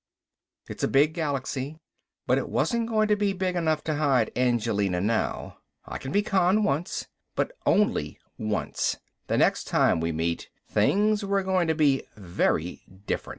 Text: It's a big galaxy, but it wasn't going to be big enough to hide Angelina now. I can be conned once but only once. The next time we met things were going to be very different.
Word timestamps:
It's 0.67 0.83
a 0.83 0.87
big 0.87 1.13
galaxy, 1.13 1.77
but 2.25 2.39
it 2.39 2.49
wasn't 2.49 2.89
going 2.89 3.07
to 3.09 3.15
be 3.15 3.33
big 3.33 3.55
enough 3.55 3.83
to 3.83 3.97
hide 3.97 4.31
Angelina 4.35 4.99
now. 4.99 5.57
I 5.85 5.99
can 5.99 6.11
be 6.11 6.23
conned 6.23 6.65
once 6.65 7.05
but 7.35 7.51
only 7.67 8.17
once. 8.35 8.97
The 9.27 9.37
next 9.37 9.65
time 9.65 9.99
we 9.99 10.11
met 10.11 10.47
things 10.67 11.23
were 11.23 11.43
going 11.43 11.67
to 11.67 11.75
be 11.75 12.01
very 12.17 12.81
different. 13.05 13.29